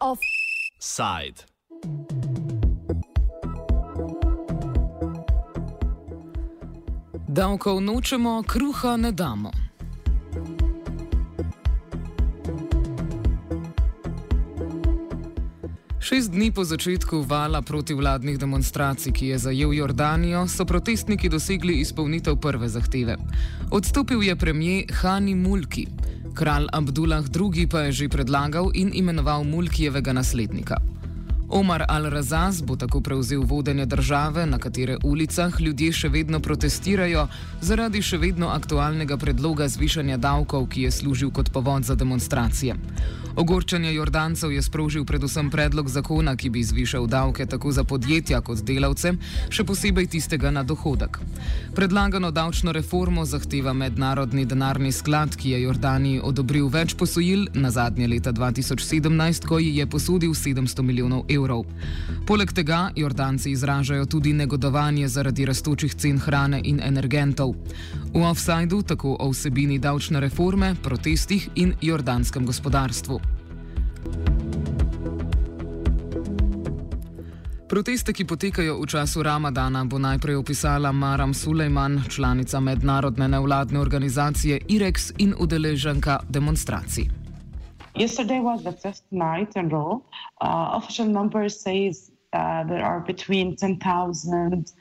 [0.00, 1.44] Offside.
[7.28, 9.63] Davkov nočemo, kruha ne damo.
[16.04, 22.36] Šest dni po začetku vala protivladnih demonstracij, ki je zajel Jordanijo, so protestniki dosegli izpolnitev
[22.36, 23.16] prve zahteve.
[23.72, 25.86] Odstopil je premijer Hani Mulki.
[26.34, 27.66] Kralj Abdullah II.
[27.66, 30.76] pa je že predlagal in imenoval Mulkijevega naslednika.
[31.54, 37.28] Omar al-Razaz bo tako prevzel vodenje države, na katere ulicah ljudje še vedno protestirajo
[37.62, 42.74] zaradi še vedno aktualnega predloga zvišanja davkov, ki je služil kot povod za demonstracije.
[43.36, 48.62] Ogorčanje Jordancev je sprožil predvsem predlog zakona, ki bi zvišal davke tako za podjetja kot
[48.66, 49.14] delavce,
[49.50, 51.20] še posebej tistega na dohodek.
[51.74, 58.10] Predlagano davčno reformo zahteva mednarodni denarni sklad, ki je Jordaniji odobril več posojil, na zadnje
[58.10, 61.43] leta 2017, ko ji je posodil 700 milijonov evrov.
[62.26, 67.54] Poleg tega Jordanci izražajo tudi negodovanje zaradi rastočih cen hrane in energentov.
[68.14, 73.20] V offsajdu tako o vsebini davčne reforme, protestih in jordanskem gospodarstvu.
[77.68, 84.60] Proteste, ki potekajo v času Ramadana, bo najprej opisala Maram Sulejman, članica mednarodne nevladne organizacije
[84.68, 87.23] IREX in udeleženka demonstracij.
[87.96, 90.04] Yesterday was the fifth night in a row.
[90.40, 94.72] Uh, official numbers says uh, there are between 10,000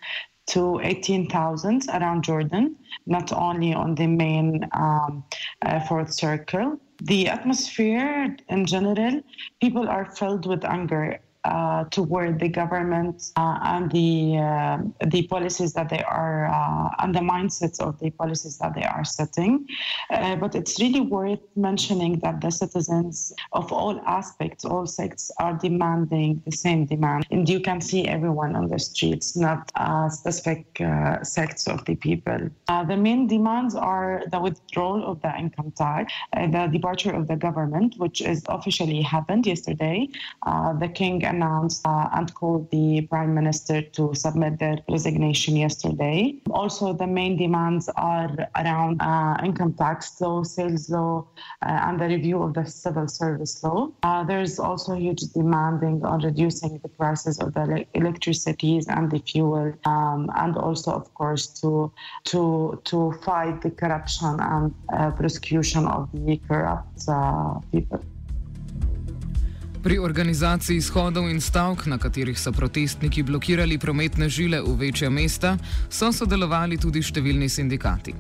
[0.48, 2.76] to 18,000 around Jordan,
[3.06, 5.24] not only on the main um,
[5.62, 6.80] uh, fourth circle.
[7.04, 9.22] The atmosphere in general,
[9.62, 14.78] people are filled with anger uh, toward the government uh, and the uh,
[15.08, 19.04] the policies that they are uh, and the mindsets of the policies that they are
[19.04, 19.68] setting.
[20.10, 25.54] Uh, but it's really worth mentioning that the citizens of all aspects, all sects, are
[25.54, 29.70] demanding the same demand, and you can see everyone on the streets, not
[30.14, 30.66] specific
[31.24, 32.40] sects of the people.
[32.88, 37.96] the main demands are the withdrawal of the income tax, the departure of the government,
[37.98, 40.08] which is officially happened yesterday.
[40.80, 46.36] the king announced uh, and called the prime minister to submit their resignation yesterday.
[46.52, 48.30] Also, the main demands are
[48.62, 51.26] around uh, income tax law, sales law,
[51.66, 53.90] uh, and the review of the civil service law.
[54.04, 59.74] Uh, there's also huge demanding on reducing the prices of the electricities and the fuel,
[59.86, 61.92] um, and also, of course, to
[62.26, 67.06] to to fight the corruption and uh, prosecution of the corrupt
[67.72, 68.13] people.
[69.84, 75.58] Pri organizaciji shodov in stavk, na katerih so protestniki blokirali prometne žile v večja mesta,
[75.92, 78.14] so sodelovali tudi številni sindikati.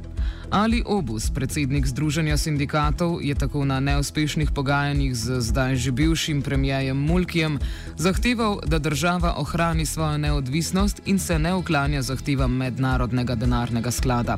[0.53, 6.97] Ali Obus, predsednik Združenja sindikatov, je tako na neuspešnih pogajanjih z zdaj že bivšim premijejem
[6.97, 7.57] Mulkijem
[7.97, 14.37] zahteval, da država ohrani svojo neodvisnost in se ne uklanja zahtevam mednarodnega denarnega sklada.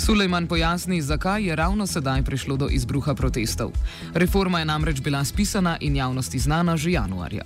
[0.00, 3.76] Sulejman pojasni, zakaj je ravno sedaj prišlo do izbruha protestov.
[4.14, 7.44] Reforma je namreč bila spisana in javnosti znana že januarja.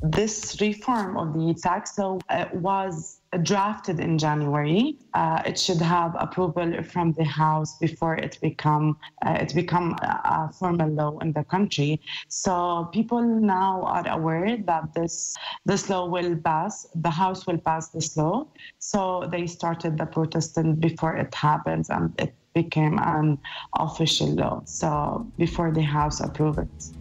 [0.00, 4.96] This reform of the tax law uh, was drafted in January.
[5.14, 10.06] Uh, it should have approval from the House before it become uh, it become a,
[10.06, 12.00] a, formal law in the country.
[12.28, 15.34] So people now are aware that this
[15.64, 16.86] this law will pass.
[16.94, 18.46] The House will pass this law.
[18.78, 23.38] So they started the protesting before it happens, and it became an
[23.78, 24.62] official law.
[24.66, 26.92] So before the House approved it.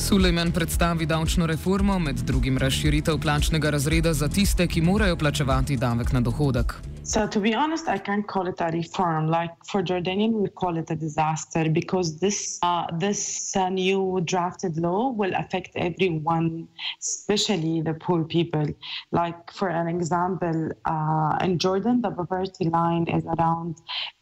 [0.00, 6.12] Sulejman predstavi davčno reformo, med drugim razširitev plačnega razreda za tiste, ki morajo plačevati davek
[6.12, 6.74] na dohodek.
[7.04, 9.26] So, to be honest, I can't call it a reform.
[9.26, 14.78] Like for Jordanian, we call it a disaster because this uh, this uh, new drafted
[14.78, 16.68] law will affect everyone,
[17.00, 18.66] especially the poor people.
[19.12, 23.76] Like for an example, uh, in Jordan, the poverty line is around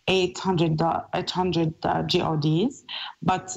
[0.08, 0.80] 800
[1.14, 2.84] 800 uh, GODs,
[3.22, 3.56] but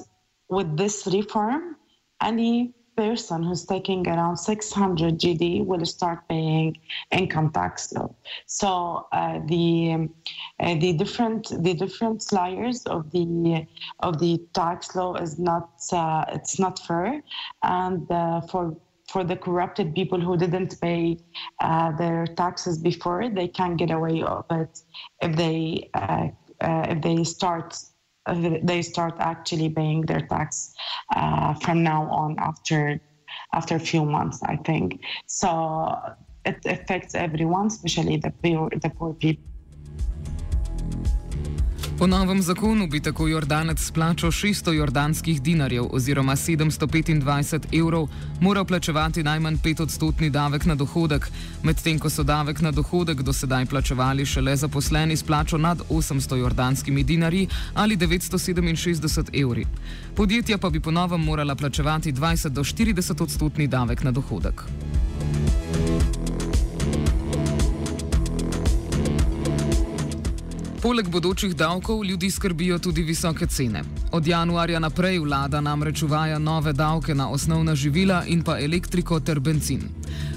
[0.49, 1.77] with this reform,
[2.21, 6.77] any person who's taking around 600 GD will start paying
[7.11, 8.13] income tax law.
[8.45, 10.09] So uh, the
[10.59, 13.65] uh, the different the different layers of the
[13.99, 17.21] of the tax law is not uh, it's not fair,
[17.63, 18.75] and uh, for
[19.07, 21.17] for the corrupted people who didn't pay
[21.59, 24.79] uh, their taxes before, they can get away with it
[25.21, 26.27] if they uh,
[26.61, 27.75] if they start
[28.63, 30.73] they start actually paying their tax
[31.15, 32.99] uh, from now on after
[33.53, 35.97] after a few months i think so
[36.45, 39.43] it affects everyone, especially the poor, the poor people.
[42.01, 48.07] Po novem zakonu bi tako Jordanec splačal 600 jordanskih dinarjev oziroma 725 evrov,
[48.39, 51.29] moral plačevati najmanj 5 odstotni davek na dohodek,
[51.63, 56.35] medtem ko so davek na dohodek do sedaj plačevali šele zaposleni s plačo nad 800
[56.35, 59.67] jordanskimi dinarji ali 967 evri.
[60.15, 64.63] Podjetja pa bi po novem morala plačevati 20 do 40 odstotni davek na dohodek.
[70.81, 73.83] Poleg bodočih davkov ljudi skrbijo tudi visoke cene.
[74.11, 79.39] Od januarja naprej vlada namreč uvaja nove davke na osnovna živila in pa elektriko ter
[79.39, 79.81] benzin.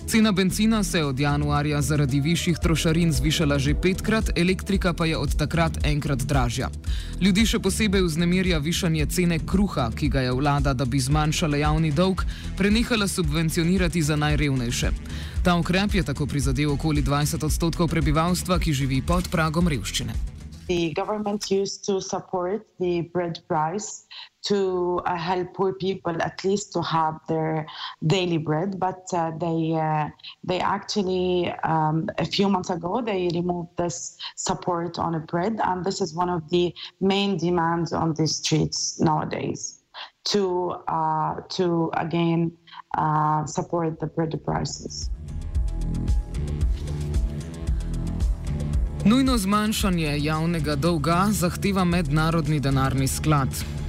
[0.07, 5.17] Cena benzina se je od januarja zaradi višjih trošarin zvišala že petkrat, elektrika pa je
[5.17, 6.69] od takrat enkrat dražja.
[7.21, 11.93] Ljudi še posebej vznemirja višanje cene kruha, ki ga je vlada, da bi zmanjšala javni
[11.93, 12.21] dolg,
[12.57, 14.93] prenehala subvencionirati za najrevnejše.
[15.43, 20.34] Ta ukrep je tako prizadel okoli 20 odstotkov prebivalstva, ki živi pod pragom revščine.
[20.67, 24.07] The government used to support the bread price
[24.45, 27.67] to uh, help poor people at least to have their
[28.07, 28.79] daily bread.
[28.79, 30.09] But uh, they uh,
[30.43, 35.85] they actually um, a few months ago they removed this support on a bread, and
[35.85, 39.81] this is one of the main demands on the streets nowadays
[40.25, 42.53] to uh, to again
[42.97, 45.11] uh, support the bread prices.
[49.07, 53.49] Nujno zmanjšanje javnega dolga zahteva mednarodni denarni sklad.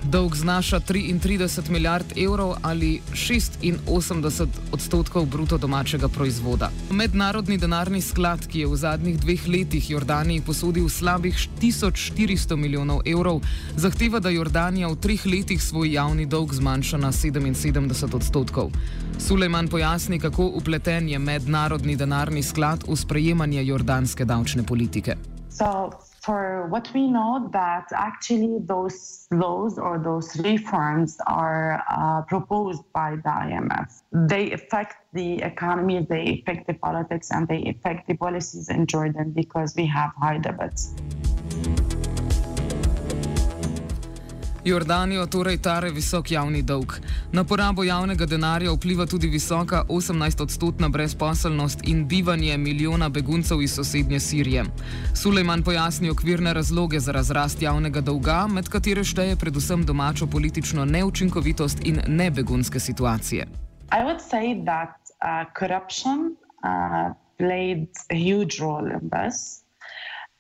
[0.10, 6.70] Dolg znaša 33 milijard evrov ali 86 odstotkov bruto domačega proizvoda.
[6.92, 13.42] Mednarodni denarni sklad, ki je v zadnjih dveh letih Jordaniji posodil slabih 1400 milijonov evrov,
[13.76, 18.72] zahteva, da Jordanija v treh letih svoj javni dolg zmanjša na 77 odstotkov.
[19.18, 25.16] Sulejman pojasni, kako upleten je mednarodni denarni sklad v sprejemanje jordanske davčne politike.
[25.50, 25.90] So,
[26.26, 33.12] for what we know that actually those laws or those reforms are uh, proposed by
[33.12, 34.02] the IMF.
[34.12, 39.32] They affect the economy, they affect the politics, and they affect the policies in Jordan
[39.32, 40.96] because we have high debts.
[44.66, 46.94] Jordanijo torej tare visok javni dolg.
[47.32, 54.20] Na porabo javnega denarja vpliva tudi visoka 18-odstotna brezposelnost in bivanje milijona beguncev iz sosednje
[54.20, 54.64] Sirije.
[55.14, 61.86] Sulejman pojasni okvirne razloge za razrast javnega dolga, med katere šteje predvsem domačo politično neučinkovitost
[61.86, 63.46] in nebegunske situacije.
[63.92, 66.20] I would say that uh, corruption
[66.64, 69.64] uh, played a huge role in this.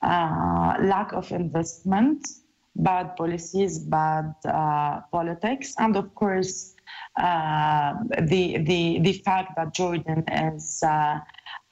[0.01, 2.44] Uh, lack of investment.
[2.75, 6.75] Bad policies, bad uh, politics, and of course,
[7.17, 11.19] uh, the the the fact that Jordan is uh,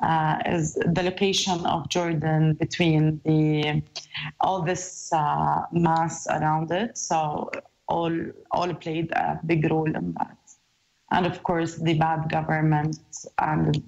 [0.02, 3.82] uh is the location of Jordan between the
[4.40, 6.98] all this uh, mass around it.
[6.98, 7.52] So
[7.88, 8.16] all
[8.52, 10.38] all played a big role in that,
[11.12, 12.98] and of course, the bad government
[13.40, 13.80] and the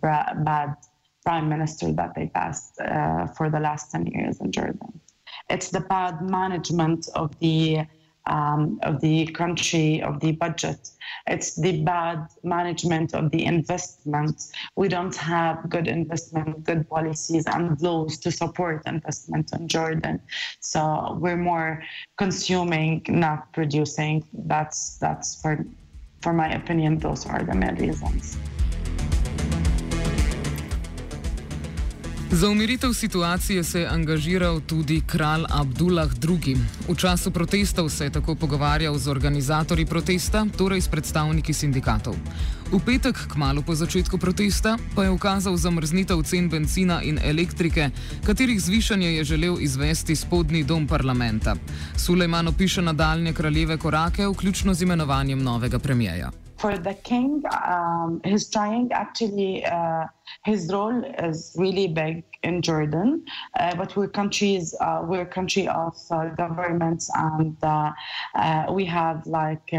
[0.44, 0.75] bad
[1.23, 5.01] prime minister that they passed uh, for the last ten years in Jordan.
[5.50, 7.86] It's the bad management of the
[8.27, 10.89] um, of the country, of the budget.
[11.27, 14.45] It's the bad management of the investment.
[14.75, 20.22] We don't have good investment, good policies, and laws to support investment in Jordan.
[20.60, 21.84] So we're more
[22.17, 24.25] consuming, not producing.
[24.34, 25.65] That's that's for,
[26.22, 28.38] for my opinion, those are the main reasons.
[32.32, 36.10] Za umiritev situacije se je angažiral tudi kralj Abdullah
[36.46, 36.58] II.
[36.89, 42.15] V času protestov se je tako pogovarjal z organizatorji protesta, torej s predstavniki sindikatov.
[42.72, 47.89] V petek, kmalo po začetku protesta, pa je ukazal zamrznitev cen benzina in elektrike,
[48.25, 51.55] katerih zvišanje je želel izvesti spodnji dom parlamenta.
[51.98, 56.45] Sulejman opiše nadaljne kraljeve korake, vključno z imenovanjem novega premijeja.
[56.65, 60.05] For the king, um, he's trying actually, uh,
[60.45, 63.24] his role is really big in Jordan,
[63.60, 67.91] uh, but we're countries, uh, we're a country of uh, governments, and uh,
[68.34, 69.69] uh, we have like.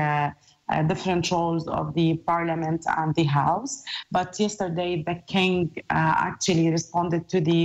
[0.92, 3.74] different roles of the parliament and the house.
[4.16, 5.56] But yesterday, the king
[5.90, 7.62] actually responded to the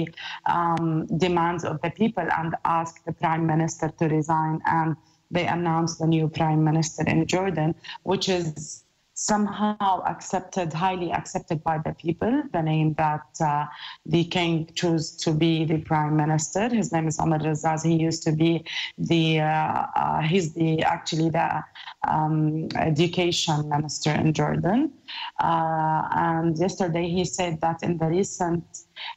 [0.55, 4.61] um, demands of the people and asked the prime minister to resign.
[4.77, 4.89] And
[5.31, 7.73] they announced the new prime minister in Jordan,
[8.03, 8.80] which is
[9.21, 13.65] somehow accepted, highly accepted by the people, the name that uh,
[14.07, 16.67] the king chose to be the prime minister.
[16.69, 17.85] His name is Ahmed Razaz.
[17.85, 18.65] He used to be
[18.97, 21.61] the, uh, uh, he's the, actually the
[22.07, 24.91] um, education minister in Jordan.
[25.39, 28.63] Uh, and yesterday he said that in the recent,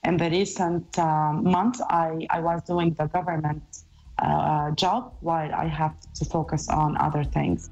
[0.04, 3.62] in the recent um, month, I, I was doing the government
[4.18, 7.70] uh, job while I have to focus on other things.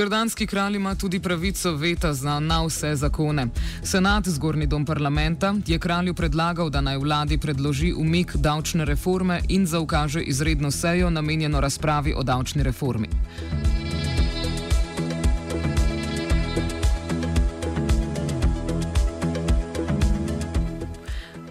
[0.00, 3.46] Jordanski kralj ima tudi pravico veta za na vse zakone.
[3.82, 9.66] Senat, zgornji dom parlamenta, je kralju predlagal, da naj vladi predloži umik davčne reforme in
[9.66, 13.08] zaukaže izredno sejo namenjeno razpravi o davčni reformi.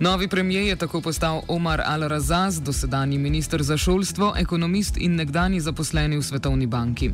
[0.02, 6.18] Novi premijer je tako postal Omar Al-Razaz, dosedanji minister za šolstvo, ekonomist in nekdani zaposleni
[6.18, 7.12] v Svetovni banki.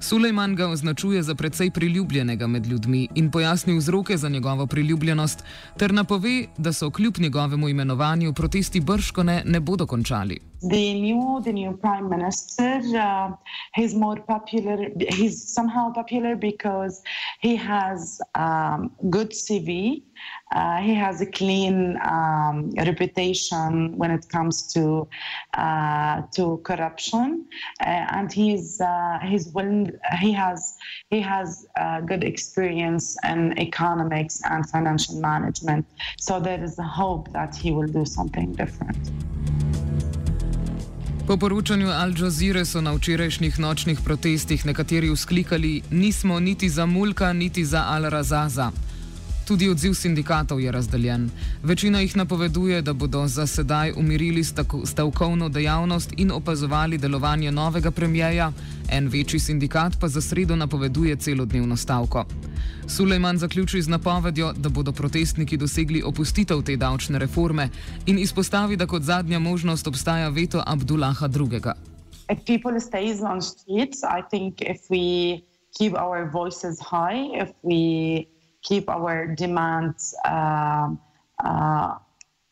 [0.00, 5.44] Sulejman ga označuje za precej priljubljenega med ljudmi in pojasni vzroke za njegovo priljubljenost,
[5.78, 10.47] ter napove, da so kljub njegovemu imenovanju protesti brškone ne bodo končali.
[10.62, 13.30] The new the new prime minister uh,
[13.74, 17.02] he's more popular he's somehow popular because
[17.40, 20.02] he has um, good cv
[20.52, 25.06] uh, he has a clean um, reputation when it comes to
[25.54, 27.46] uh, to corruption.
[27.80, 29.86] Uh, and he's uh, he's well
[30.20, 30.76] he has
[31.10, 31.66] he has
[32.06, 35.86] good experience in economics and financial management.
[36.18, 39.10] So there is a hope that he will do something different
[41.28, 47.32] Po poročanju Al Jazeera so na včerajšnjih nočnih protestih nekateri vzklikali: Nismo niti za Mulka,
[47.32, 48.70] niti za Al-Razaza.
[49.48, 51.30] Tudi odziv sindikatov je razdeljen.
[51.62, 54.44] Večina jih napoveduje, da bodo za sedaj umirili
[54.84, 58.52] stavkovno dejavnost in opazovali delovanje novega premijeja,
[58.92, 62.24] en večji sindikat pa za sredo napoveduje celodnevno stavko.
[62.86, 67.68] Sulejman zaključi z napovedjo, da bodo protestniki dosegli opustitev te davčne reforme
[68.06, 71.60] in izpostavi, da kot zadnja možnost obstaja veto Abdullaha II.
[72.32, 75.40] If people stay on streets, I think if we
[75.78, 78.26] keep our voices high, if we
[78.62, 80.90] keep our demands uh,
[81.44, 81.94] uh,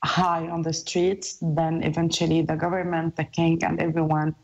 [0.05, 4.35] high on the streets, then eventually the government, the king, and everyone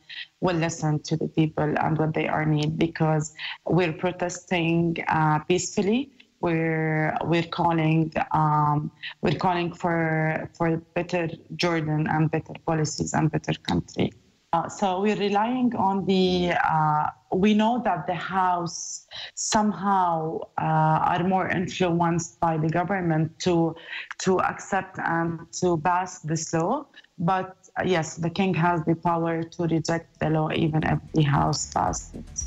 [0.41, 3.35] will listen to the people and what they are need because
[3.67, 6.11] we're protesting uh, peacefully.
[6.41, 8.91] We're we're calling um,
[9.23, 14.13] we're calling for for better Jordan and better policies and better country.
[14.55, 21.25] Uh, so we're relying on the, uh, we know that the House somehow uh, are
[21.25, 23.75] more influenced by the government to,
[24.19, 26.85] to accept and to pass this law.
[27.17, 31.23] But uh, yes, the king has the power to reject the law even if the
[31.23, 32.45] House passed it.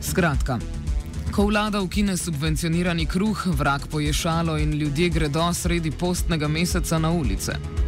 [0.00, 0.60] Skratka.
[1.32, 7.79] Ko vlada ukine subvencionirani kruh, vrak poješalo in ljudje gredo sredi postnega meseca na ulice.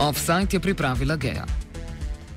[0.00, 1.59] Offside je pripravila Geja.